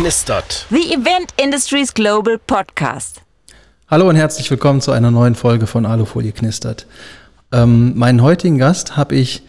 [0.00, 0.64] knistert.
[0.70, 3.20] The Event Industries Global Podcast.
[3.88, 6.86] Hallo und herzlich willkommen zu einer neuen Folge von Alufolie knistert.
[7.52, 9.42] Ähm, meinen heutigen Gast habe ich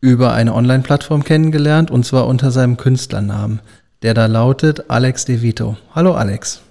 [0.00, 3.58] über eine Online-Plattform kennengelernt und zwar unter seinem Künstlernamen,
[4.02, 5.76] der da lautet Alex De Vito.
[5.92, 6.62] Hallo Alex.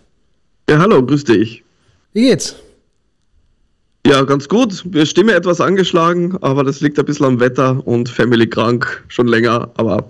[0.70, 1.62] Ja, hallo, grüß dich.
[2.14, 2.56] Wie geht's?
[4.08, 4.82] Ja, ganz gut.
[4.86, 9.28] Wir Stimme etwas angeschlagen, aber das liegt ein bisschen am Wetter und Family krank schon
[9.28, 10.10] länger, aber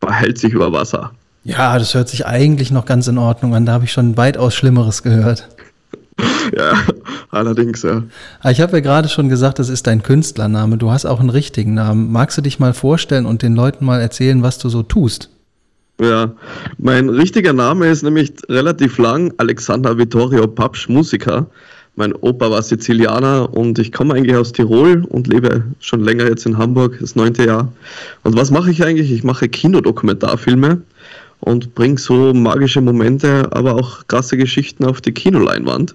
[0.00, 1.12] behält sich über Wasser.
[1.46, 3.66] Ja, das hört sich eigentlich noch ganz in Ordnung an.
[3.66, 5.48] Da habe ich schon weitaus Schlimmeres gehört.
[6.56, 6.72] Ja,
[7.30, 8.02] allerdings, ja.
[8.40, 10.76] Ah, ich habe ja gerade schon gesagt, das ist dein Künstlername.
[10.76, 12.10] Du hast auch einen richtigen Namen.
[12.10, 15.30] Magst du dich mal vorstellen und den Leuten mal erzählen, was du so tust?
[16.00, 16.32] Ja,
[16.78, 21.46] mein richtiger Name ist nämlich relativ lang, Alexander Vittorio Papsch, Musiker.
[21.94, 26.44] Mein Opa war Sizilianer und ich komme eigentlich aus Tirol und lebe schon länger jetzt
[26.44, 27.72] in Hamburg, das neunte Jahr.
[28.24, 29.12] Und was mache ich eigentlich?
[29.12, 30.82] Ich mache Kinodokumentarfilme
[31.40, 35.94] und bringe so magische Momente, aber auch krasse Geschichten auf die Kinoleinwand.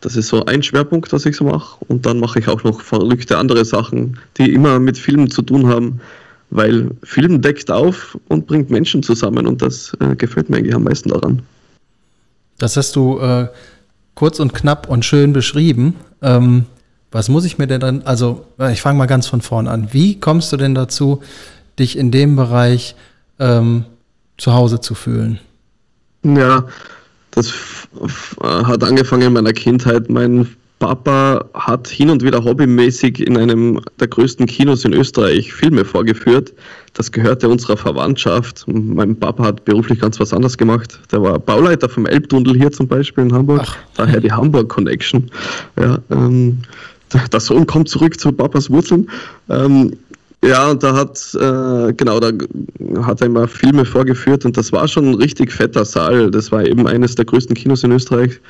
[0.00, 1.76] Das ist so ein Schwerpunkt, was ich so mache.
[1.88, 5.68] Und dann mache ich auch noch verrückte andere Sachen, die immer mit Filmen zu tun
[5.68, 6.00] haben,
[6.50, 10.84] weil Film deckt auf und bringt Menschen zusammen und das äh, gefällt mir eigentlich am
[10.84, 11.42] meisten daran.
[12.58, 13.48] Das hast du äh,
[14.14, 15.94] kurz und knapp und schön beschrieben.
[16.20, 16.66] Ähm,
[17.10, 19.88] was muss ich mir denn dann, also ich fange mal ganz von vorn an.
[19.92, 21.22] Wie kommst du denn dazu,
[21.78, 22.94] dich in dem Bereich
[23.38, 23.84] ähm,
[24.42, 25.38] zu Hause zu fühlen?
[26.24, 26.66] Ja,
[27.30, 27.52] das
[28.42, 30.10] hat angefangen in meiner Kindheit.
[30.10, 30.48] Mein
[30.80, 36.52] Papa hat hin und wieder hobbymäßig in einem der größten Kinos in Österreich Filme vorgeführt.
[36.94, 38.64] Das gehörte unserer Verwandtschaft.
[38.66, 40.98] Mein Papa hat beruflich ganz was anderes gemacht.
[41.12, 43.60] Der war Bauleiter vom Elbtunnel hier zum Beispiel in Hamburg.
[43.62, 43.76] Ach.
[43.94, 45.30] Daher die Hamburg Connection.
[45.78, 46.58] Ja, ähm,
[47.32, 49.08] der Sohn kommt zurück zu Papas Wurzeln.
[49.48, 49.92] Ähm,
[50.44, 52.32] ja, und da hat, äh, genau, da
[53.02, 56.30] hat er immer Filme vorgeführt und das war schon ein richtig fetter Saal.
[56.30, 58.40] Das war eben eines der größten Kinos in Österreich.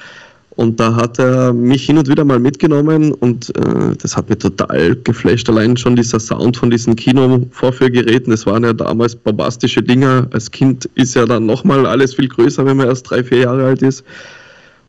[0.57, 4.39] Und da hat er mich hin und wieder mal mitgenommen und äh, das hat mich
[4.39, 5.49] total geflasht.
[5.49, 10.27] Allein schon dieser Sound von diesen Kino-Vorführgeräten, das waren ja damals bombastische Dinger.
[10.31, 13.65] Als Kind ist ja dann nochmal alles viel größer, wenn man erst drei, vier Jahre
[13.65, 14.05] alt ist.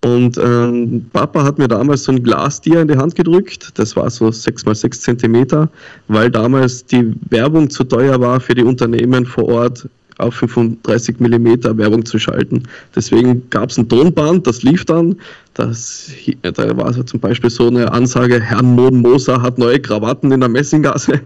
[0.03, 3.69] Und ähm, Papa hat mir damals so ein Glastier in die Hand gedrückt.
[3.75, 5.69] Das war so sechs mal sechs Zentimeter,
[6.09, 9.87] weil damals die Werbung zu teuer war für die Unternehmen vor Ort
[10.17, 12.63] auf 35 Millimeter Werbung zu schalten.
[12.93, 15.15] Deswegen gab es ein Tonband, das lief dann.
[15.53, 16.11] Das,
[16.41, 20.41] da war so zum Beispiel so eine Ansage, Herrn Moden Moser hat neue Krawatten in
[20.41, 21.21] der Messinggasse.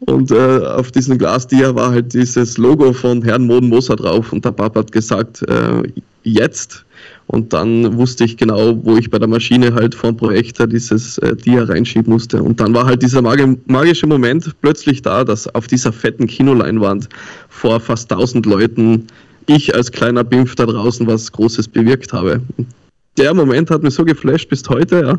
[0.00, 4.32] Und äh, auf diesem Glasdier war halt dieses Logo von Herrn Moden Moser drauf.
[4.32, 5.82] Und der Papa hat gesagt, äh,
[6.24, 6.84] jetzt
[7.28, 11.36] und dann wusste ich genau, wo ich bei der Maschine halt vom Projektor dieses äh,
[11.36, 12.42] Dia reinschieben musste.
[12.42, 17.10] Und dann war halt dieser magische Moment plötzlich da, dass auf dieser fetten Kinoleinwand
[17.50, 19.06] vor fast 1000 Leuten
[19.44, 22.40] ich als kleiner Bimpf da draußen was Großes bewirkt habe.
[23.18, 25.18] Der Moment hat mich so geflasht bis heute, ja,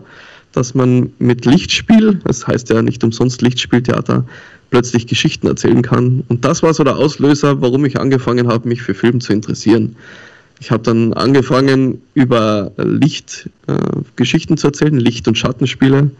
[0.51, 4.25] dass man mit Lichtspiel, das heißt ja nicht umsonst Lichtspieltheater,
[4.71, 6.23] plötzlich Geschichten erzählen kann.
[6.27, 9.95] Und das war so der Auslöser, warum ich angefangen habe, mich für Film zu interessieren.
[10.59, 13.73] Ich habe dann angefangen, über Licht äh,
[14.15, 16.11] Geschichten zu erzählen, Licht- und Schattenspiele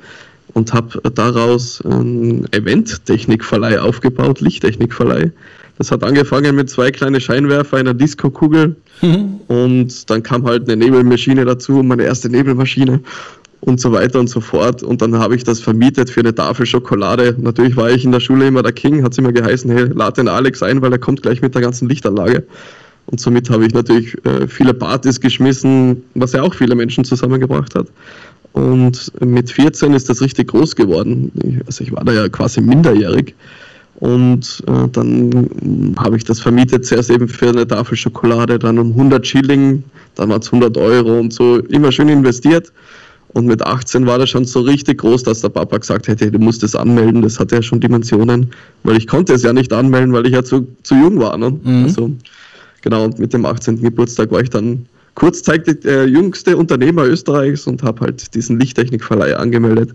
[0.54, 5.32] und habe daraus einen Event-Technikverleih aufgebaut, Lichttechnikverleih.
[5.78, 9.40] Das hat angefangen mit zwei kleinen Scheinwerfer, einer Disco-Kugel mhm.
[9.48, 13.00] und dann kam halt eine Nebelmaschine dazu, meine erste Nebelmaschine
[13.62, 14.84] und so weiter und so fort.
[14.84, 17.36] Und dann habe ich das vermietet für eine Tafel Schokolade.
[17.40, 20.22] Natürlich war ich in der Schule immer der King, hat sie mir geheißen, hey, lade
[20.22, 22.44] den Alex ein, weil er kommt gleich mit der ganzen Lichtanlage.
[23.12, 27.74] Und somit habe ich natürlich äh, viele Partys geschmissen, was ja auch viele Menschen zusammengebracht
[27.76, 27.88] hat.
[28.54, 31.32] Und mit 14 ist das richtig groß geworden.
[31.44, 33.34] Ich, also ich war da ja quasi minderjährig.
[33.96, 38.92] Und äh, dann habe ich das vermietet, zuerst eben für eine Tafel Schokolade, dann um
[38.92, 39.84] 100 Schilling,
[40.16, 42.72] dann war es 100 Euro und so, immer schön investiert.
[43.34, 46.40] Und mit 18 war das schon so richtig groß, dass der Papa gesagt hätte, du
[46.40, 48.52] musst es anmelden, das hatte ja schon Dimensionen,
[48.84, 51.38] weil ich konnte es ja nicht anmelden, weil ich ja zu, zu jung war.
[51.38, 51.52] Ne?
[51.64, 51.84] Mhm.
[51.84, 52.12] Also
[52.82, 53.82] Genau, und mit dem 18.
[53.82, 54.86] Geburtstag war ich dann
[55.16, 59.94] kurzzeitig der jüngste Unternehmer Österreichs und habe halt diesen Lichttechnikverleih angemeldet.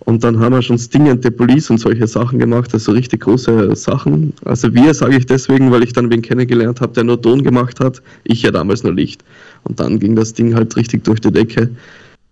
[0.00, 4.34] Und dann haben wir schon Sting Police und solche Sachen gemacht, also richtig große Sachen.
[4.44, 7.80] Also wir sage ich deswegen, weil ich dann wen kennengelernt habe, der nur Ton gemacht
[7.80, 9.24] hat, ich ja damals nur Licht.
[9.62, 11.70] Und dann ging das Ding halt richtig durch die Decke.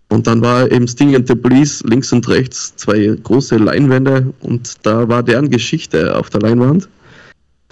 [0.09, 4.75] Und dann war eben Sting and the Police links und rechts zwei große Leinwände und
[4.83, 6.87] da war deren Geschichte auf der Leinwand.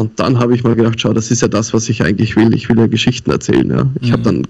[0.02, 2.56] Und dann habe ich mal gedacht, schau, das ist ja das, was ich eigentlich will.
[2.56, 3.70] Ich will ja Geschichten erzählen.
[3.70, 3.86] Ja.
[4.02, 4.14] Ich mhm.
[4.14, 4.48] habe dann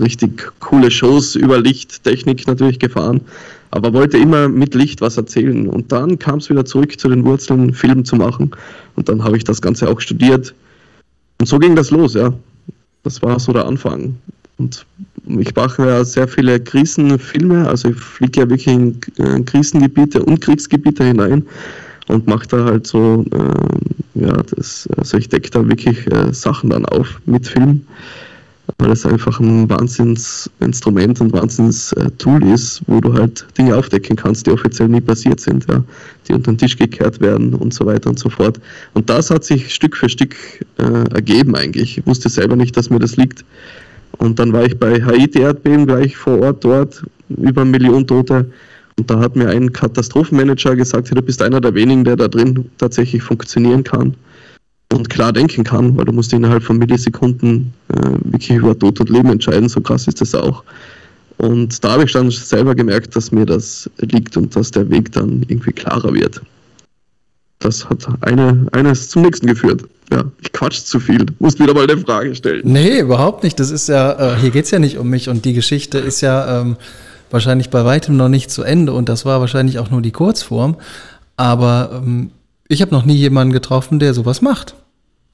[0.00, 3.20] richtig coole Shows über Lichttechnik natürlich gefahren,
[3.72, 5.68] aber wollte immer mit Licht was erzählen.
[5.68, 8.52] Und dann kam es wieder zurück zu den Wurzeln, Film zu machen.
[8.94, 10.54] Und dann habe ich das Ganze auch studiert.
[11.40, 12.32] Und so ging das los, ja.
[13.02, 14.16] das war so der Anfang.
[14.56, 14.86] Und
[15.26, 20.40] ich mache ja sehr viele Krisenfilme, also ich fliege ja wirklich in äh, Krisengebiete und
[20.40, 21.44] Kriegsgebiete hinein
[22.08, 26.70] und mache da halt so, äh, ja, das, also ich decke da wirklich äh, Sachen
[26.70, 27.82] dann auf mit Film
[28.78, 34.50] weil es einfach ein Wahnsinnsinstrument und Wahnsinnstool ist, wo du halt Dinge aufdecken kannst, die
[34.50, 35.82] offiziell nie passiert sind, ja,
[36.26, 38.60] die unter den Tisch gekehrt werden und so weiter und so fort.
[38.94, 40.34] Und das hat sich Stück für Stück
[40.78, 41.98] äh, ergeben eigentlich.
[41.98, 43.44] Ich wusste selber nicht, dass mir das liegt.
[44.18, 48.50] Und dann war ich bei Haiti-Erdbeben gleich vor Ort dort, über eine Million Tote.
[48.98, 52.70] Und da hat mir ein Katastrophenmanager gesagt, du bist einer der wenigen, der da drin
[52.78, 54.14] tatsächlich funktionieren kann
[54.92, 59.10] und klar denken kann, weil du musst innerhalb von Millisekunden äh, wirklich über Tod und
[59.10, 60.64] Leben entscheiden, so krass ist das auch.
[61.38, 65.12] Und da habe ich dann selber gemerkt, dass mir das liegt und dass der Weg
[65.12, 66.40] dann irgendwie klarer wird.
[67.58, 69.84] Das hat eine, eines zum nächsten geführt.
[70.12, 71.26] Ja, ich quatsch zu viel.
[71.38, 72.62] Muss wieder mal eine Frage stellen.
[72.64, 73.58] Nee, überhaupt nicht.
[73.58, 76.20] Das ist ja, äh, hier geht es ja nicht um mich und die Geschichte ist
[76.20, 76.76] ja ähm,
[77.30, 80.76] wahrscheinlich bei weitem noch nicht zu Ende und das war wahrscheinlich auch nur die Kurzform.
[81.36, 82.30] Aber ähm,
[82.68, 84.74] ich habe noch nie jemanden getroffen, der sowas macht.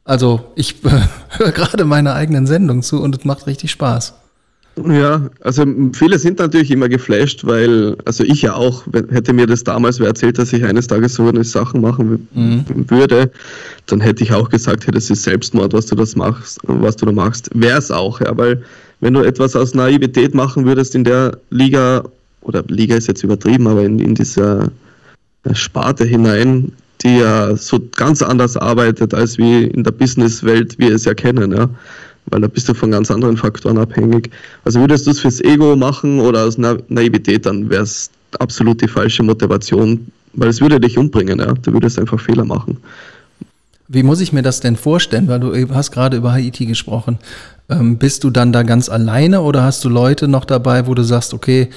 [0.04, 0.76] Also ich
[1.30, 4.14] höre gerade meine eigenen Sendungen zu und es macht richtig Spaß.
[4.88, 9.64] Ja, also viele sind natürlich immer geflasht, weil, also ich ja auch, hätte mir das
[9.64, 12.64] damals wer erzählt, dass ich eines Tages so eine Sachen machen mhm.
[12.88, 13.30] würde,
[13.84, 17.04] dann hätte ich auch gesagt, hey, das ist Selbstmord, was du das machst, was du
[17.04, 17.50] da machst.
[17.52, 18.62] Wäre es auch, ja, weil
[19.02, 22.04] wenn du etwas aus Naivität machen würdest in der Liga,
[22.42, 24.70] oder Liga ist jetzt übertrieben, aber in, in dieser
[25.52, 26.70] Sparte hinein,
[27.02, 31.52] die ja so ganz anders arbeitet als wie in der Businesswelt wir es ja kennen,
[31.52, 31.68] ja.
[32.26, 34.30] Weil da bist du von ganz anderen Faktoren abhängig.
[34.64, 38.08] Also würdest du es fürs Ego machen oder aus Na Naivität, dann wäre es
[38.38, 41.52] absolut die falsche Motivation, weil es würde dich umbringen, ja.
[41.54, 42.76] Du würdest einfach Fehler machen.
[43.88, 45.28] Wie muss ich mir das denn vorstellen?
[45.28, 47.18] Weil du hast gerade über Haiti gesprochen.
[47.68, 51.02] Ähm, bist du dann da ganz alleine oder hast du Leute noch dabei, wo du
[51.02, 51.70] sagst, okay,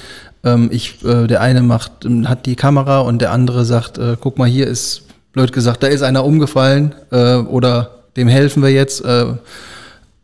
[0.44, 4.38] ähm, ich, äh, der eine macht, hat die Kamera und der andere sagt, äh, guck
[4.38, 5.02] mal, hier ist
[5.32, 9.04] blöd gesagt, da ist einer umgefallen äh, oder dem helfen wir jetzt.
[9.04, 9.34] Äh,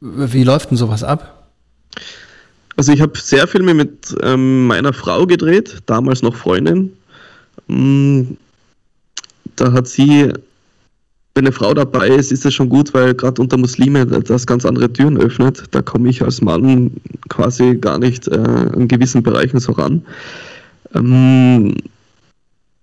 [0.01, 1.45] wie läuft denn sowas ab?
[2.77, 6.93] Also ich habe sehr viel mit ähm, meiner Frau gedreht, damals noch Freundin.
[7.69, 8.23] Mm,
[9.57, 10.33] da hat sie,
[11.35, 14.67] wenn eine Frau dabei ist, ist das schon gut, weil gerade unter Muslime das ganz
[14.67, 15.65] andere Türen öffnet.
[15.71, 16.91] Da komme ich als Mann
[17.31, 20.03] quasi gar nicht äh, in gewissen Bereichen so ran.
[20.95, 21.75] Ähm,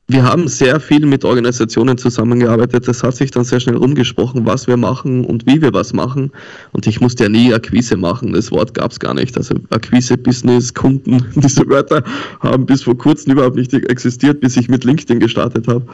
[0.07, 2.88] wir haben sehr viel mit Organisationen zusammengearbeitet.
[2.88, 6.31] Das hat sich dann sehr schnell rumgesprochen, was wir machen und wie wir was machen.
[6.72, 8.34] Und ich musste ja nie Akquise machen.
[8.34, 9.38] Das Wort gab es gar nicht.
[9.38, 12.04] Also Akquise, Business, Kunden, diese Wörter
[12.40, 15.86] haben bis vor kurzem überhaupt nicht existiert, bis ich mit LinkedIn gestartet habe.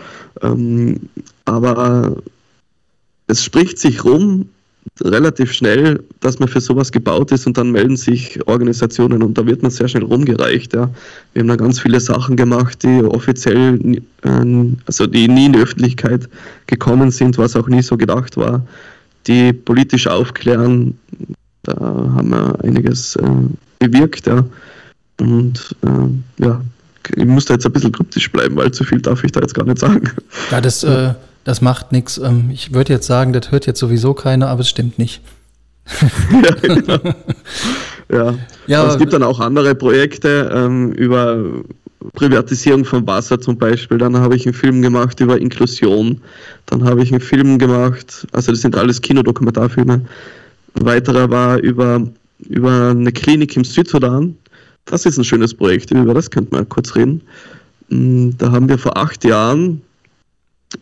[0.42, 1.02] Ähm,
[1.44, 2.16] aber
[3.27, 4.50] es spricht sich rum,
[5.01, 9.45] relativ schnell, dass man für sowas gebaut ist und dann melden sich Organisationen und da
[9.45, 10.74] wird man sehr schnell rumgereicht.
[10.74, 10.89] Ja.
[11.33, 13.80] Wir haben da ganz viele Sachen gemacht, die offiziell,
[14.24, 16.30] äh, also die nie in die Öffentlichkeit
[16.68, 18.66] gekommen sind, was auch nie so gedacht war,
[19.28, 20.98] die politisch aufklären.
[21.63, 23.25] Da haben wir einiges äh,
[23.80, 24.28] bewirkt.
[24.28, 24.45] Ja.
[25.19, 26.61] Und äh, ja,
[27.16, 29.56] ich muss da jetzt ein bisschen kryptisch bleiben, weil zu viel darf ich da jetzt
[29.56, 30.09] gar nicht sagen.
[30.52, 31.14] Ja, das äh,
[31.45, 32.18] das macht nichts.
[32.18, 35.21] Ähm, ich würde jetzt sagen, das hört jetzt sowieso keiner, aber es stimmt nicht.
[36.44, 36.99] ja, genau.
[38.11, 38.35] ja.
[38.68, 41.37] ja es gibt dann auch andere Projekte ähm, über
[42.14, 43.99] Privatisierung von Wasser zum Beispiel.
[43.99, 46.19] Dann habe ich einen Film gemacht über Inklusion.
[46.66, 50.02] Dann habe ich einen Film gemacht, also das sind alles Kinodokumentarfilme.
[50.73, 52.02] Ein weiterer war über,
[52.49, 54.35] über eine Klinik im Südsudan.
[54.85, 57.21] Das ist ein schönes Projekt, über das könnte man kurz reden.
[57.90, 59.81] Mm, da haben wir vor acht Jahren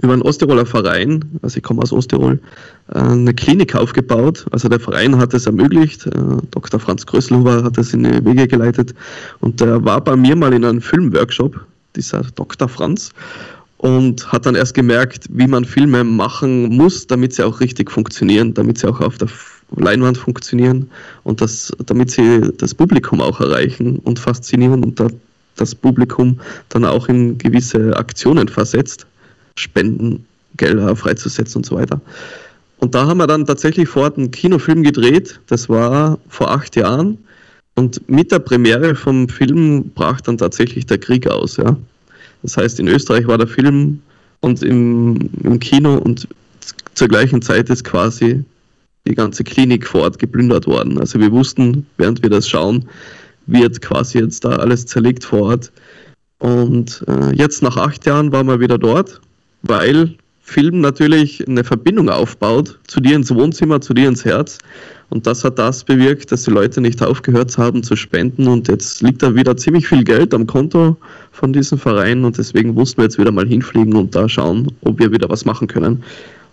[0.01, 2.39] über einen Osttiroler Verein, also ich komme aus Osttirol,
[2.93, 4.45] äh, eine Klinik aufgebaut.
[4.51, 6.12] Also der Verein hat es ermöglicht, äh,
[6.51, 6.79] Dr.
[6.79, 8.93] Franz Grösselhuber hat es in die Wege geleitet
[9.39, 11.59] und der war bei mir mal in einem Filmworkshop,
[11.95, 12.67] dieser Dr.
[12.67, 13.12] Franz,
[13.77, 18.53] und hat dann erst gemerkt, wie man Filme machen muss, damit sie auch richtig funktionieren,
[18.53, 19.27] damit sie auch auf der
[19.75, 20.89] Leinwand funktionieren
[21.23, 25.01] und das, damit sie das Publikum auch erreichen und faszinieren und
[25.55, 29.05] das Publikum dann auch in gewisse Aktionen versetzt.
[29.55, 30.25] Spenden,
[30.57, 32.00] Gelder freizusetzen und so weiter.
[32.77, 35.39] Und da haben wir dann tatsächlich vor Ort einen Kinofilm gedreht.
[35.48, 37.17] Das war vor acht Jahren.
[37.75, 41.57] Und mit der Premiere vom Film brach dann tatsächlich der Krieg aus.
[41.57, 41.77] Ja.
[42.43, 44.01] Das heißt, in Österreich war der Film
[44.41, 46.27] und im, im Kino und
[46.93, 48.43] zur gleichen Zeit ist quasi
[49.07, 51.00] die ganze Klinik vor Ort geplündert worden.
[51.00, 52.86] Also wir wussten, während wir das schauen,
[53.48, 55.72] wird quasi jetzt da alles zerlegt vor Ort.
[56.39, 59.22] Und äh, jetzt nach acht Jahren waren wir wieder dort
[59.63, 60.15] weil
[60.46, 64.60] Film natürlich eine Verbindung aufbaut zu dir ins Wohnzimmer, zu dir ins Herz.
[65.10, 68.48] Und das hat das bewirkt, dass die Leute nicht aufgehört haben zu spenden.
[68.48, 70.98] Und jetzt liegt da wieder ziemlich viel Geld am Konto
[71.32, 72.25] von diesem Verein.
[72.25, 75.46] Und deswegen mussten wir jetzt wieder mal hinfliegen und da schauen, ob wir wieder was
[75.46, 76.03] machen können.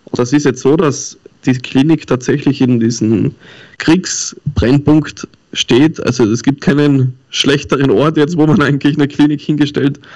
[0.05, 3.35] Und das ist jetzt so, dass die Klinik tatsächlich in diesem
[3.79, 6.01] Kriegsbrennpunkt steht.
[6.05, 10.07] Also es gibt keinen schlechteren Ort jetzt, wo man eigentlich eine Klinik hingestellt hat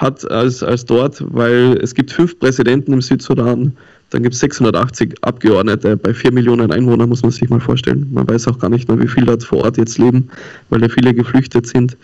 [0.00, 3.76] als, als dort, weil es gibt fünf Präsidenten im Südsudan,
[4.10, 5.96] dann gibt es 680 Abgeordnete.
[5.96, 8.08] Bei vier Millionen Einwohnern muss man sich mal vorstellen.
[8.12, 10.28] Man weiß auch gar nicht mehr, wie viele dort vor Ort jetzt leben,
[10.68, 11.96] weil da viele geflüchtet sind.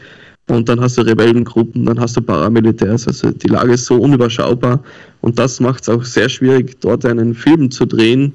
[0.48, 3.08] Und dann hast du Rebellengruppen, dann hast du Paramilitärs.
[3.08, 4.82] Also die Lage ist so unüberschaubar.
[5.20, 8.32] Und das macht es auch sehr schwierig, dort einen Film zu drehen,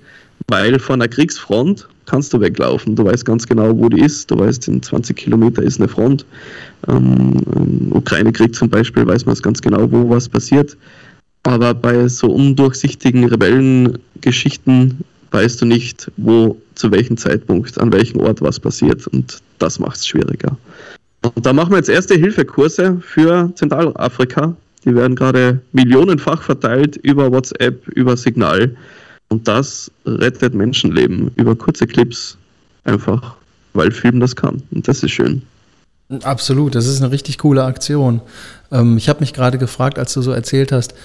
[0.47, 2.95] weil von einer Kriegsfront kannst du weglaufen.
[2.95, 4.29] Du weißt ganz genau, wo die ist.
[4.29, 6.25] Du weißt, in 20 Kilometer ist eine Front.
[6.87, 10.75] Ähm, Ukraine-Krieg zum Beispiel weiß man ganz genau, wo was passiert.
[11.43, 14.99] Aber bei so undurchsichtigen Rebellengeschichten
[15.31, 19.07] weißt du nicht, wo, zu welchem Zeitpunkt, an welchem Ort was passiert.
[19.07, 20.57] Und das macht es schwieriger.
[21.21, 24.55] Und da machen wir jetzt erste Hilfekurse für Zentralafrika.
[24.83, 28.75] Die werden gerade millionenfach verteilt über WhatsApp, über Signal.
[29.31, 32.37] Und das rettet Menschenleben über kurze Clips
[32.83, 33.35] einfach,
[33.71, 34.61] weil Film das kann.
[34.71, 35.41] Und das ist schön.
[36.23, 38.19] Absolut, das ist eine richtig coole Aktion.
[38.73, 40.95] Ähm, ich habe mich gerade gefragt, als du so erzählt hast,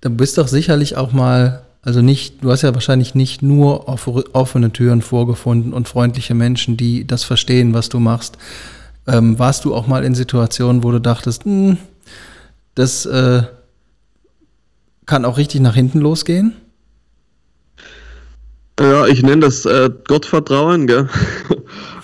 [0.00, 4.72] du bist doch sicherlich auch mal, also nicht, du hast ja wahrscheinlich nicht nur offene
[4.72, 8.36] Türen vorgefunden und freundliche Menschen, die das verstehen, was du machst.
[9.06, 11.76] Ähm, warst du auch mal in Situationen, wo du dachtest, hm,
[12.74, 13.44] das äh,
[15.06, 16.54] kann auch richtig nach hinten losgehen?
[19.06, 21.08] Ja, ich nenne das äh, Gottvertrauen, gell?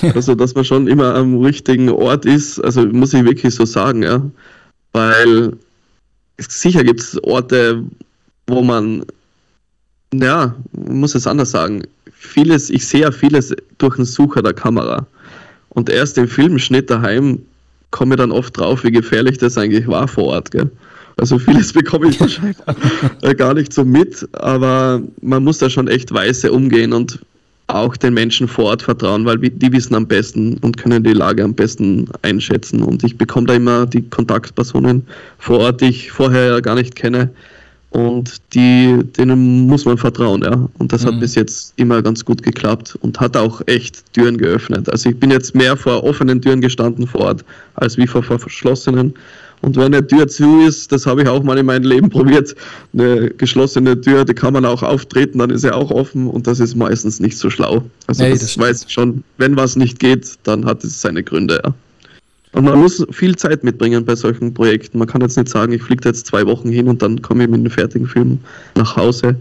[0.14, 4.02] also, dass man schon immer am richtigen Ort ist, also muss ich wirklich so sagen,
[4.02, 4.23] ja.
[4.92, 5.56] Weil
[6.38, 7.82] sicher gibt es Orte,
[8.47, 9.04] wo man,
[10.14, 11.82] ja, muss es anders sagen,
[12.12, 15.06] vieles, ich sehe ja vieles durch den Sucher der Kamera.
[15.71, 17.40] Und erst im Filmschnitt daheim
[17.90, 20.71] komme ich dann oft drauf, wie gefährlich das eigentlich war vor Ort, gell?
[21.23, 22.57] Also vieles bekomme ich wahrscheinlich
[23.37, 27.21] gar nicht so mit, aber man muss da schon echt weise umgehen und
[27.69, 31.45] auch den Menschen vor Ort vertrauen, weil die wissen am besten und können die Lage
[31.45, 32.83] am besten einschätzen.
[32.83, 35.07] Und ich bekomme da immer die Kontaktpersonen
[35.38, 37.31] vor Ort, die ich vorher gar nicht kenne.
[37.91, 40.69] Und die, denen muss man vertrauen, ja.
[40.79, 41.07] Und das mhm.
[41.07, 44.91] hat bis jetzt immer ganz gut geklappt und hat auch echt Türen geöffnet.
[44.91, 47.45] Also ich bin jetzt mehr vor offenen Türen gestanden vor Ort,
[47.76, 49.14] als wie vor verschlossenen.
[49.62, 52.54] Und wenn eine Tür zu ist, das habe ich auch mal in meinem Leben probiert,
[52.92, 56.59] eine geschlossene Tür, die kann man auch auftreten, dann ist sie auch offen und das
[56.61, 57.83] ist meistens nicht so schlau.
[58.09, 61.23] Also hey, das, das weiß ich schon, wenn was nicht geht, dann hat es seine
[61.23, 61.73] Gründe, ja.
[62.54, 64.99] Und man muss viel Zeit mitbringen bei solchen Projekten.
[64.99, 67.49] Man kann jetzt nicht sagen, ich fliege jetzt zwei Wochen hin und dann komme ich
[67.49, 68.40] mit einem fertigen Film
[68.75, 69.37] nach Hause.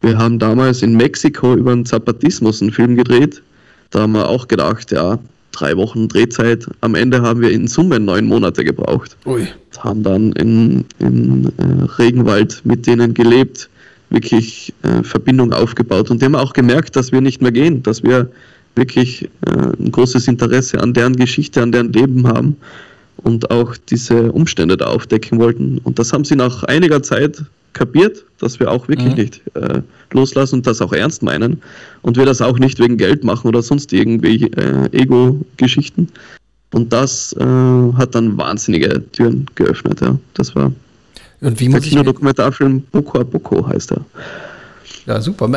[0.00, 3.42] Wir haben damals in Mexiko über den Zapatismus einen Film gedreht.
[3.90, 5.18] Da haben wir auch gedacht, ja,
[5.58, 6.66] drei Wochen Drehzeit.
[6.80, 9.16] Am Ende haben wir in Summe neun Monate gebraucht.
[9.26, 9.46] Ui.
[9.78, 13.68] Haben dann in, in äh, Regenwald mit denen gelebt,
[14.10, 16.10] wirklich äh, Verbindung aufgebaut.
[16.10, 18.30] Und die haben auch gemerkt, dass wir nicht mehr gehen, dass wir
[18.74, 22.56] wirklich äh, ein großes Interesse an deren Geschichte, an deren Leben haben
[23.16, 25.78] und auch diese Umstände da aufdecken wollten.
[25.78, 27.42] Und das haben sie nach einiger Zeit
[27.76, 29.20] kapiert, dass wir auch wirklich mhm.
[29.22, 31.62] nicht äh, loslassen und das auch ernst meinen
[32.02, 36.08] und wir das auch nicht wegen Geld machen oder sonst irgendwie äh, Ego-Geschichten.
[36.72, 40.00] Und das äh, hat dann wahnsinnige Türen geöffnet.
[40.00, 40.18] Ja.
[40.34, 40.72] Das war
[41.40, 44.00] und wie der Kinodokumentarfilm Boko a Boko heißt er.
[45.06, 45.48] Ja, super.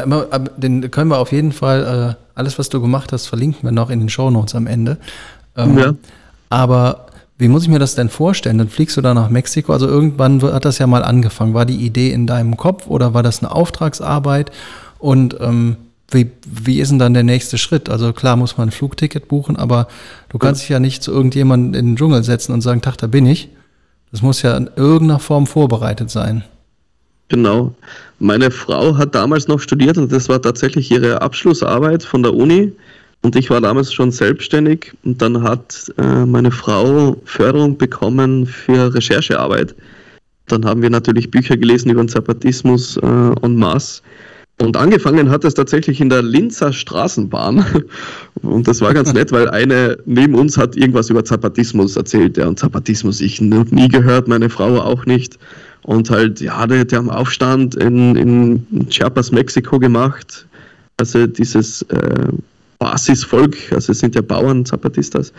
[0.57, 3.89] Den können wir auf jeden Fall, äh, alles, was du gemacht hast, verlinken wir noch
[3.89, 4.97] in den Shownotes am Ende.
[5.55, 5.95] Ähm, ja.
[6.49, 7.07] Aber
[7.39, 8.57] wie muss ich mir das denn vorstellen?
[8.57, 9.71] Dann fliegst du da nach Mexiko.
[9.71, 11.53] Also irgendwann hat das ja mal angefangen.
[11.53, 14.51] War die Idee in deinem Kopf oder war das eine Auftragsarbeit?
[14.99, 15.77] Und ähm,
[16.11, 17.89] wie, wie ist denn dann der nächste Schritt?
[17.89, 19.87] Also klar muss man ein Flugticket buchen, aber
[20.27, 23.07] du kannst dich ja nicht zu irgendjemandem in den Dschungel setzen und sagen, Tag, da
[23.07, 23.47] bin ich.
[24.11, 26.43] Das muss ja in irgendeiner Form vorbereitet sein.
[27.29, 27.73] Genau.
[28.17, 32.73] Meine Frau hat damals noch studiert und das war tatsächlich ihre Abschlussarbeit von der Uni.
[33.21, 38.93] Und ich war damals schon selbstständig und dann hat äh, meine Frau Förderung bekommen für
[38.93, 39.75] Recherchearbeit.
[40.47, 44.01] Dann haben wir natürlich Bücher gelesen über den Zapatismus äh, en masse.
[44.61, 47.65] Und angefangen hat es tatsächlich in der Linzer Straßenbahn.
[48.41, 52.37] Und das war ganz nett, weil eine neben uns hat irgendwas über Zapatismus erzählt.
[52.37, 55.37] Ja, und Zapatismus ich noch nie gehört, meine Frau auch nicht.
[55.83, 60.45] Und halt, ja, die, die haben Aufstand in, in Chiapas, Mexiko gemacht.
[60.97, 62.27] Also dieses äh,
[62.79, 65.31] Basisvolk, also es sind ja Bauern, Zapatistas,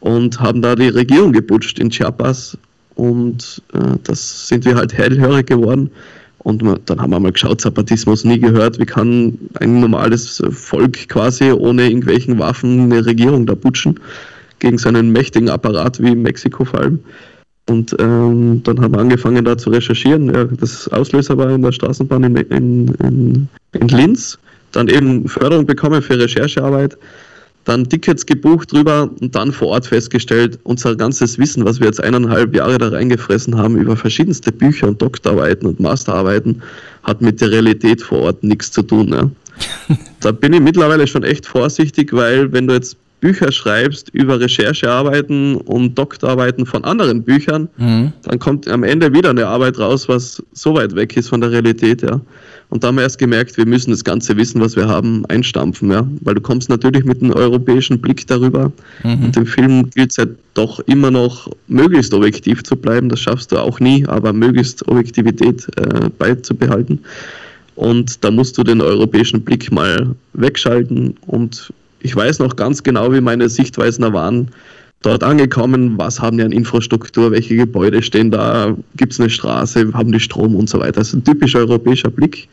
[0.00, 2.56] und haben da die Regierung geputscht in Chiapas.
[2.94, 5.90] Und äh, das sind wir halt hellhörig geworden.
[6.38, 8.78] Und dann haben wir mal geschaut, Zapatismus nie gehört.
[8.78, 13.98] Wie kann ein normales Volk quasi ohne irgendwelchen Waffen eine Regierung da putschen?
[14.58, 16.98] Gegen so einen mächtigen Apparat wie Mexiko vor allem.
[17.66, 20.32] Und ähm, dann haben wir angefangen da zu recherchieren.
[20.34, 24.38] Ja, das Auslöser war in der Straßenbahn in, in, in, in Linz.
[24.74, 26.96] Dann eben Förderung bekommen für Recherchearbeit
[27.64, 32.02] dann Tickets gebucht drüber und dann vor Ort festgestellt, unser ganzes Wissen, was wir jetzt
[32.02, 36.62] eineinhalb Jahre da reingefressen haben über verschiedenste Bücher und Doktorarbeiten und Masterarbeiten,
[37.02, 39.08] hat mit der Realität vor Ort nichts zu tun.
[39.08, 39.30] Ja.
[40.20, 45.56] da bin ich mittlerweile schon echt vorsichtig, weil wenn du jetzt Bücher schreibst über Recherchearbeiten
[45.56, 48.12] und Doktorarbeiten von anderen Büchern, mhm.
[48.22, 51.50] dann kommt am Ende wieder eine Arbeit raus, was so weit weg ist von der
[51.50, 52.20] Realität, ja.
[52.70, 55.90] Und da haben wir erst gemerkt, wir müssen das ganze Wissen, was wir haben, einstampfen,
[55.90, 56.06] ja.
[56.20, 58.72] Weil du kommst natürlich mit einem europäischen Blick darüber.
[59.02, 59.24] Mhm.
[59.24, 63.08] Und im Film gilt es halt doch immer noch, möglichst objektiv zu bleiben.
[63.08, 67.00] Das schaffst du auch nie, aber möglichst Objektivität äh, beizubehalten.
[67.76, 73.12] Und da musst du den europäischen Blick mal wegschalten und ich weiß noch ganz genau,
[73.12, 74.48] wie meine Sichtweisen waren.
[75.04, 79.92] Dort angekommen, was haben die an Infrastruktur, welche Gebäude stehen da, gibt es eine Straße,
[79.92, 80.92] haben die Strom und so weiter.
[80.92, 82.48] Das ist ein typisch europäischer Blick.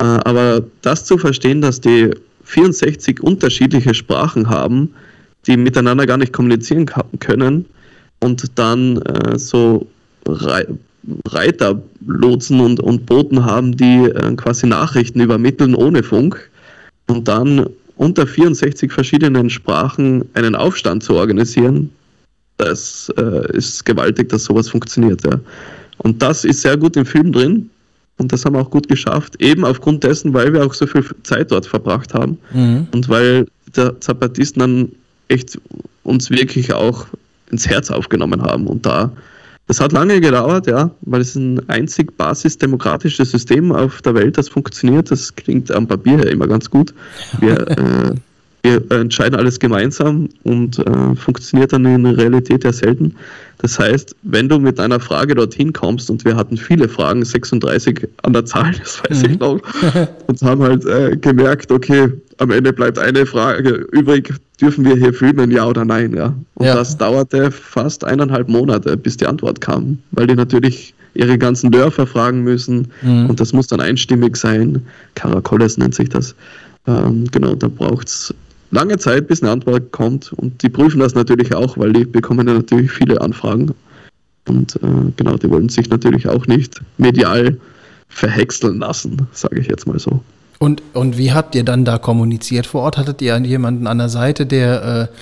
[0.00, 2.10] Äh, aber das zu verstehen, dass die
[2.42, 4.92] 64 unterschiedliche Sprachen haben,
[5.46, 6.86] die miteinander gar nicht kommunizieren
[7.20, 7.64] können
[8.18, 9.86] und dann äh, so
[11.28, 16.50] Reiter, Lotsen und, und Boten haben, die äh, quasi Nachrichten übermitteln ohne Funk
[17.06, 17.66] und dann
[17.98, 21.90] unter 64 verschiedenen Sprachen einen Aufstand zu organisieren,
[22.56, 25.24] das äh, ist gewaltig, dass sowas funktioniert.
[25.24, 25.38] Ja.
[25.98, 27.70] Und das ist sehr gut im Film drin.
[28.16, 31.04] Und das haben wir auch gut geschafft, eben aufgrund dessen, weil wir auch so viel
[31.22, 32.88] Zeit dort verbracht haben mhm.
[32.90, 34.88] und weil der Zapatisten dann
[35.28, 35.56] echt
[36.02, 37.06] uns wirklich auch
[37.50, 39.12] ins Herz aufgenommen haben und da
[39.68, 44.48] das hat lange gedauert, ja, weil es ein einzig basisdemokratisches System auf der Welt, das
[44.48, 45.10] funktioniert.
[45.10, 46.94] Das klingt am Papier her immer ganz gut.
[47.38, 48.14] Wir, äh,
[48.62, 53.14] wir entscheiden alles gemeinsam und äh, funktioniert dann in der Realität ja selten.
[53.58, 58.06] Das heißt, wenn du mit einer Frage dorthin kommst, und wir hatten viele Fragen, 36
[58.22, 59.30] an der Zahl, das weiß mhm.
[59.30, 59.60] ich noch,
[60.26, 65.12] und haben halt äh, gemerkt, okay, am Ende bleibt eine Frage übrig, dürfen wir hier
[65.12, 66.34] filmen, ja oder nein, ja.
[66.54, 66.74] Und ja.
[66.74, 72.06] das dauerte fast eineinhalb Monate, bis die Antwort kam, weil die natürlich ihre ganzen Dörfer
[72.06, 73.26] fragen müssen mhm.
[73.26, 74.84] und das muss dann einstimmig sein.
[75.16, 76.34] Caracoles nennt sich das.
[76.86, 78.34] Ähm, genau, da braucht es
[78.70, 82.46] lange Zeit, bis eine Antwort kommt und die prüfen das natürlich auch, weil die bekommen
[82.46, 83.74] ja natürlich viele Anfragen.
[84.46, 87.58] Und äh, genau, die wollen sich natürlich auch nicht medial
[88.08, 90.22] verhäckseln lassen, sage ich jetzt mal so.
[90.58, 92.96] Und, und wie habt ihr dann da kommuniziert vor Ort?
[92.96, 95.14] Hattet ihr jemanden an der Seite, der, äh,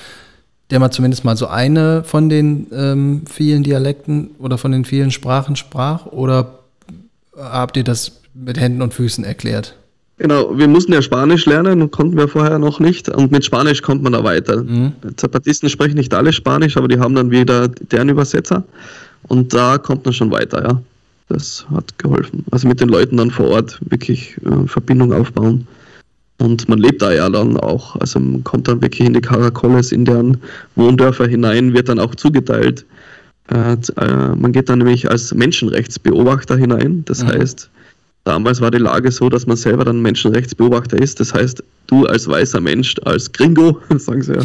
[0.71, 5.11] der mal zumindest mal so eine von den ähm, vielen Dialekten oder von den vielen
[5.11, 6.07] Sprachen sprach?
[6.07, 6.61] Oder
[7.37, 9.77] habt ihr das mit Händen und Füßen erklärt?
[10.19, 13.09] Genau, wir mussten ja Spanisch lernen und konnten wir vorher noch nicht.
[13.11, 14.63] Und mit Spanisch kommt man da weiter.
[14.63, 14.93] Mhm.
[15.17, 18.65] Zapatisten sprechen nicht alle Spanisch, aber die haben dann wieder deren Übersetzer.
[19.29, 20.83] Und da kommt man schon weiter, ja.
[21.29, 22.45] Das hat geholfen.
[22.51, 25.67] Also mit den Leuten dann vor Ort wirklich äh, Verbindung aufbauen.
[26.39, 27.97] Und man lebt da ja dann auch.
[27.97, 30.39] Also man kommt dann wirklich in die Caracoles, in deren
[30.77, 32.87] Wohndörfer hinein, wird dann auch zugeteilt.
[33.51, 37.05] Äh, äh, man geht dann nämlich als Menschenrechtsbeobachter hinein.
[37.07, 37.29] Das mhm.
[37.29, 37.71] heißt,
[38.27, 41.21] damals war die Lage so, dass man selber dann Menschenrechtsbeobachter ist.
[41.21, 44.43] Das heißt, du als weißer Mensch, als Gringo, sagen sie ja,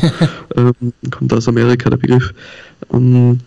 [0.55, 2.33] ähm, kommt aus Amerika der Begriff,
[2.89, 3.39] und,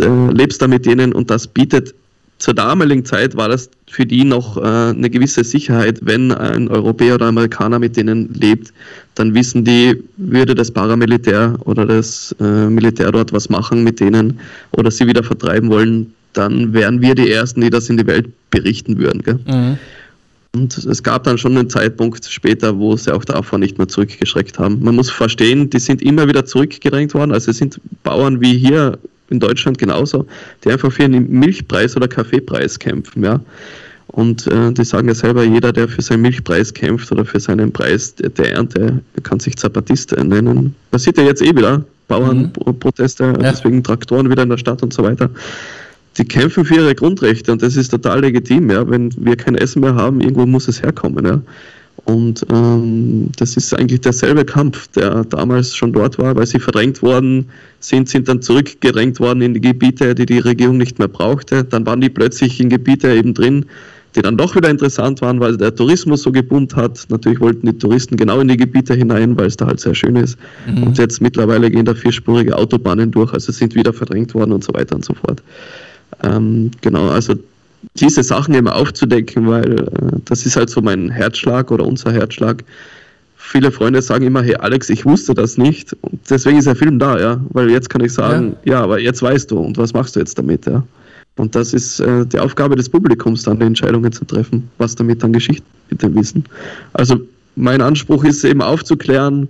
[0.00, 1.94] äh, lebst da mit denen und das bietet
[2.38, 7.14] zur damaligen Zeit war das für die noch äh, eine gewisse Sicherheit, wenn ein Europäer
[7.14, 8.74] oder Amerikaner mit denen lebt,
[9.14, 14.38] dann wissen die, würde das Paramilitär oder das äh, Militär dort was machen mit denen
[14.72, 18.28] oder sie wieder vertreiben wollen, dann wären wir die Ersten, die das in die Welt
[18.50, 19.44] berichten würden.
[19.46, 19.78] Mhm.
[20.54, 24.58] Und es gab dann schon einen Zeitpunkt später, wo sie auch davon nicht mehr zurückgeschreckt
[24.58, 24.82] haben.
[24.82, 27.32] Man muss verstehen, die sind immer wieder zurückgedrängt worden.
[27.32, 30.26] Also es sind Bauern wie hier in Deutschland genauso,
[30.64, 33.40] die einfach für einen Milchpreis oder Kaffeepreis kämpfen, ja.
[34.08, 37.72] Und äh, die sagen ja selber, jeder, der für seinen Milchpreis kämpft oder für seinen
[37.72, 40.74] Preis der, der Ernte, kann sich Zapatist nennen.
[40.90, 41.84] Passiert ja jetzt eh wieder.
[42.08, 43.34] Bauernproteste, mhm.
[43.34, 43.50] ja.
[43.50, 45.28] deswegen Traktoren wieder in der Stadt und so weiter.
[46.18, 48.88] Die kämpfen für ihre Grundrechte und das ist total legitim, ja.
[48.88, 51.42] Wenn wir kein Essen mehr haben, irgendwo muss es herkommen, ja.
[52.04, 57.02] Und ähm, das ist eigentlich derselbe Kampf, der damals schon dort war, weil sie verdrängt
[57.02, 57.46] worden
[57.80, 61.64] sind, sind dann zurückgedrängt worden in die Gebiete, die die Regierung nicht mehr brauchte.
[61.64, 63.66] Dann waren die plötzlich in Gebiete eben drin,
[64.14, 67.06] die dann doch wieder interessant waren, weil der Tourismus so gebummt hat.
[67.08, 70.14] Natürlich wollten die Touristen genau in die Gebiete hinein, weil es da halt sehr schön
[70.16, 70.38] ist.
[70.66, 70.84] Mhm.
[70.84, 74.72] Und jetzt mittlerweile gehen da vierspurige Autobahnen durch, also sind wieder verdrängt worden und so
[74.74, 75.42] weiter und so fort.
[76.22, 77.34] Ähm, genau, also
[77.94, 79.86] diese Sachen immer aufzudecken, weil äh,
[80.24, 82.64] das ist halt so mein Herzschlag oder unser Herzschlag.
[83.36, 85.92] Viele Freunde sagen immer, hey Alex, ich wusste das nicht.
[86.02, 87.40] Und deswegen ist der Film da, ja.
[87.50, 90.20] Weil jetzt kann ich sagen, ja, ja aber jetzt weißt du und was machst du
[90.20, 90.82] jetzt damit, ja.
[91.36, 95.22] Und das ist äh, die Aufgabe des Publikums, dann die Entscheidungen zu treffen, was damit
[95.22, 96.44] dann geschieht mit dem Wissen.
[96.94, 97.20] Also
[97.56, 99.46] mein Anspruch ist eben aufzuklären,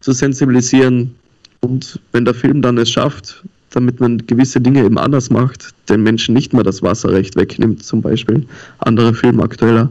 [0.00, 1.14] zu sensibilisieren
[1.60, 3.42] und wenn der Film dann es schafft,
[3.76, 8.00] damit man gewisse Dinge eben anders macht, den Menschen nicht mehr das Wasserrecht wegnimmt, zum
[8.00, 8.46] Beispiel,
[8.78, 9.90] andere Filme aktueller,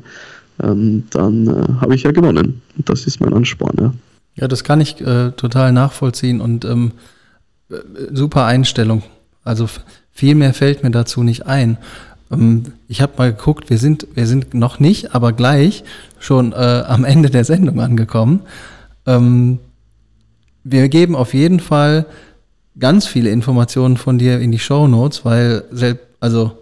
[0.63, 2.61] ähm, dann äh, habe ich ja gewonnen.
[2.77, 3.93] Das ist mein Ansporn, ja.
[4.35, 6.91] Ja, das kann ich äh, total nachvollziehen und ähm,
[7.69, 7.75] äh,
[8.11, 9.03] super Einstellung.
[9.43, 9.69] Also
[10.11, 11.77] viel mehr fällt mir dazu nicht ein.
[12.31, 15.83] Ähm, ich habe mal geguckt, wir sind, wir sind noch nicht, aber gleich
[16.19, 16.55] schon äh,
[16.87, 18.41] am Ende der Sendung angekommen.
[19.05, 19.59] Ähm,
[20.63, 22.07] wir geben auf jeden Fall
[22.79, 26.57] ganz viele Informationen von dir in die Show Notes, weil selbst, also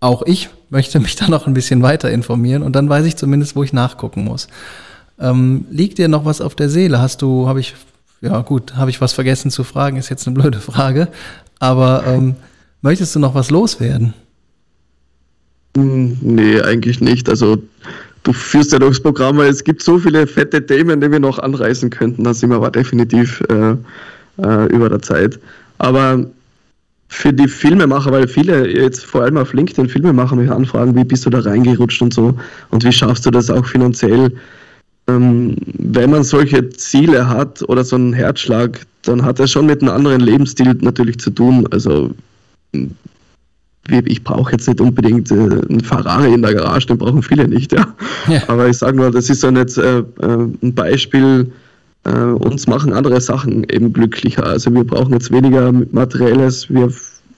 [0.00, 3.56] auch ich möchte mich da noch ein bisschen weiter informieren und dann weiß ich zumindest,
[3.56, 4.48] wo ich nachgucken muss.
[5.18, 7.00] Ähm, liegt dir noch was auf der Seele?
[7.00, 7.74] Hast du, habe ich,
[8.20, 11.08] ja gut, habe ich was vergessen zu fragen, ist jetzt eine blöde Frage,
[11.60, 12.34] aber ähm,
[12.82, 14.12] möchtest du noch was loswerden?
[15.76, 17.28] Hm, nee, eigentlich nicht.
[17.28, 17.58] Also
[18.22, 21.38] du führst ja durchs Programm, weil es gibt so viele fette Themen, die wir noch
[21.38, 22.24] anreißen könnten.
[22.24, 23.76] Da sind wir aber definitiv äh,
[24.42, 25.38] äh, über der Zeit.
[25.78, 26.26] Aber
[27.08, 31.24] für die Filmemacher, weil viele jetzt vor allem auf LinkedIn Filmemacher mich anfragen, wie bist
[31.26, 32.36] du da reingerutscht und so
[32.70, 34.32] und wie schaffst du das auch finanziell?
[35.06, 39.82] Ähm, wenn man solche Ziele hat oder so einen Herzschlag, dann hat er schon mit
[39.82, 41.68] einem anderen Lebensstil natürlich zu tun.
[41.70, 42.10] Also
[43.90, 47.72] ich brauche jetzt nicht unbedingt äh, einen Ferrari in der Garage, den brauchen viele nicht,
[47.72, 47.94] ja.
[48.28, 48.42] ja.
[48.48, 51.52] Aber ich sage nur, das ist dann jetzt äh, äh, ein Beispiel,
[52.04, 54.46] äh, uns machen andere Sachen eben glücklicher.
[54.46, 56.92] Also wir brauchen jetzt weniger Materielles, wir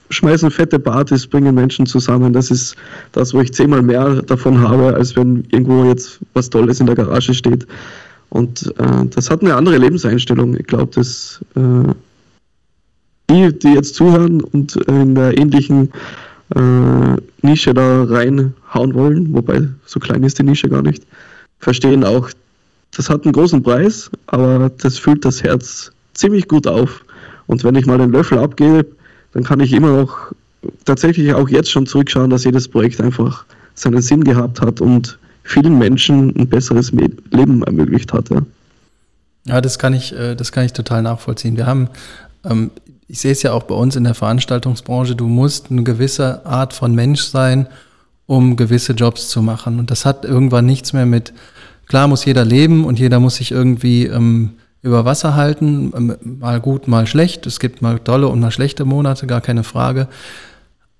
[0.09, 2.33] schmeißen fette Partys, bringen Menschen zusammen.
[2.33, 2.75] Das ist
[3.11, 6.95] das, wo ich zehnmal mehr davon habe, als wenn irgendwo jetzt was Tolles in der
[6.95, 7.67] Garage steht.
[8.29, 10.55] Und äh, das hat eine andere Lebenseinstellung.
[10.57, 11.93] Ich glaube, dass äh,
[13.29, 15.89] die, die jetzt zuhören und in der ähnlichen
[16.55, 21.05] äh, Nische da reinhauen wollen, wobei so klein ist die Nische gar nicht,
[21.59, 22.29] verstehen auch,
[22.97, 27.05] das hat einen großen Preis, aber das füllt das Herz ziemlich gut auf.
[27.45, 28.87] Und wenn ich mal den Löffel abgebe,
[29.33, 30.31] dann kann ich immer noch
[30.83, 35.77] tatsächlich auch jetzt schon zurückschauen, dass jedes Projekt einfach seinen Sinn gehabt hat und vielen
[35.77, 38.31] Menschen ein besseres Leben ermöglicht hat.
[38.31, 38.41] Ja,
[39.45, 41.55] ja das kann ich, äh, das kann ich total nachvollziehen.
[41.55, 41.89] Wir haben,
[42.43, 42.71] ähm,
[43.07, 46.73] ich sehe es ja auch bei uns in der Veranstaltungsbranche, du musst eine gewisse Art
[46.73, 47.67] von Mensch sein,
[48.25, 49.77] um gewisse Jobs zu machen.
[49.77, 51.31] Und das hat irgendwann nichts mehr mit,
[51.87, 56.59] klar muss jeder leben und jeder muss sich irgendwie ähm, über Wasser halten, ähm, mal
[56.59, 57.45] gut, mal schlecht.
[57.45, 60.07] Es gibt mal tolle und mal schlechte Monate, gar keine Frage.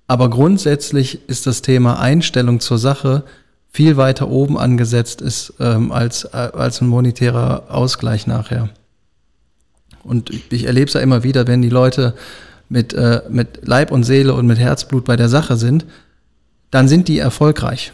[0.06, 3.24] Aber grundsätzlich ist das Thema Einstellung zur Sache
[3.70, 8.70] viel weiter oben angesetzt ist ähm, als, äh, als ein monetärer Ausgleich nachher.
[10.02, 12.14] Und ich erlebe es ja immer wieder, wenn die Leute
[12.68, 15.84] mit, äh, mit Leib und Seele und mit Herzblut bei der Sache sind,
[16.70, 17.92] dann sind die erfolgreich.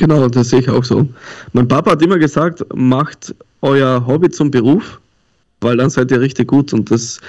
[0.00, 1.06] Genau, das sehe ich auch so.
[1.52, 4.98] Mein Papa hat immer gesagt, macht euer Hobby zum Beruf,
[5.60, 6.72] weil dann seid ihr richtig gut.
[6.72, 7.20] Und das,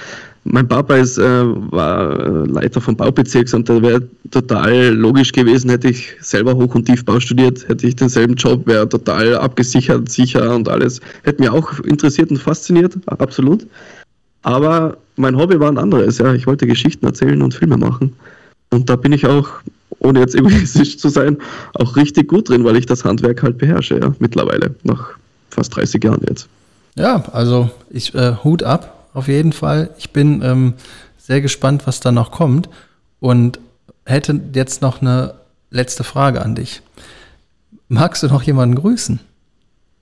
[0.44, 5.68] mein Papa ist, äh, war äh, Leiter vom Baubezirks und da wäre total logisch gewesen,
[5.68, 10.54] hätte ich selber Hoch- und Tiefbau studiert, hätte ich denselben Job, wäre total abgesichert, sicher
[10.54, 11.02] und alles.
[11.24, 13.66] Hätte mich auch interessiert und fasziniert, absolut.
[14.44, 16.32] Aber mein Hobby war ein anderes, ja.
[16.32, 18.16] Ich wollte Geschichten erzählen und Filme machen.
[18.72, 19.48] Und da bin ich auch,
[19.98, 21.36] ohne jetzt egoistisch zu sein,
[21.74, 25.10] auch richtig gut drin, weil ich das Handwerk halt beherrsche, ja, mittlerweile, nach
[25.50, 26.48] fast 30 Jahren jetzt.
[26.94, 29.90] Ja, also ich äh, Hut ab, auf jeden Fall.
[29.98, 30.74] Ich bin ähm,
[31.18, 32.70] sehr gespannt, was da noch kommt
[33.20, 33.60] und
[34.06, 35.34] hätte jetzt noch eine
[35.70, 36.80] letzte Frage an dich.
[37.88, 39.20] Magst du noch jemanden grüßen?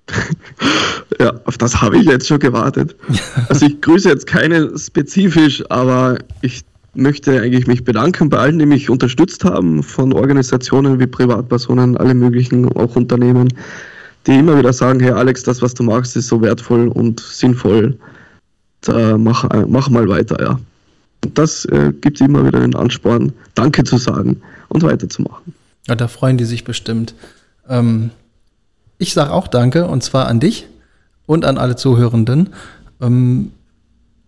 [1.19, 2.95] ja, auf das habe ich jetzt schon gewartet.
[3.49, 6.63] Also ich grüße jetzt keinen spezifisch, aber ich
[6.95, 12.15] möchte eigentlich mich bedanken bei allen, die mich unterstützt haben, von Organisationen wie Privatpersonen, alle
[12.15, 13.49] möglichen, auch Unternehmen,
[14.27, 17.99] die immer wieder sagen, hey Alex, das, was du machst, ist so wertvoll und sinnvoll.
[18.83, 20.61] Da mach, mach mal weiter, ja.
[21.35, 25.55] Das äh, gibt immer wieder den Ansporn, Danke zu sagen und weiterzumachen.
[25.87, 27.15] Ja, da freuen die sich bestimmt.
[27.69, 28.11] Ähm,
[28.97, 30.67] ich sage auch Danke und zwar an dich
[31.27, 32.51] und an alle Zuhörenden.
[33.01, 33.53] Ähm,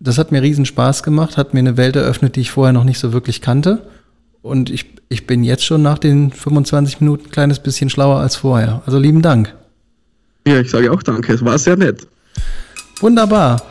[0.03, 2.83] das hat mir riesen Spaß gemacht, hat mir eine Welt eröffnet, die ich vorher noch
[2.83, 3.87] nicht so wirklich kannte.
[4.41, 8.35] Und ich, ich bin jetzt schon nach den 25 Minuten ein kleines bisschen schlauer als
[8.35, 8.83] vorher.
[8.85, 9.55] Also lieben Dank.
[10.45, 11.31] Ja, ich sage auch danke.
[11.31, 12.05] Es war sehr nett.
[12.99, 13.61] Wunderbar.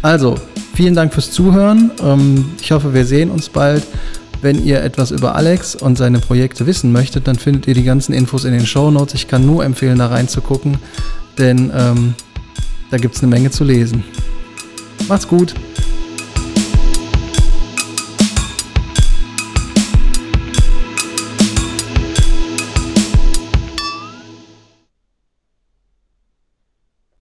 [0.00, 0.36] Also,
[0.74, 1.90] vielen Dank fürs Zuhören.
[2.02, 3.84] Ähm, ich hoffe, wir sehen uns bald.
[4.40, 8.14] Wenn ihr etwas über Alex und seine Projekte wissen möchtet, dann findet ihr die ganzen
[8.14, 9.14] Infos in den Show Notes.
[9.14, 10.78] Ich kann nur empfehlen, da reinzugucken,
[11.38, 12.14] denn ähm,
[12.90, 14.04] da gibt es eine Menge zu lesen.
[15.08, 15.54] Macht's gut.